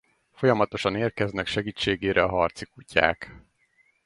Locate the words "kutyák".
2.65-3.35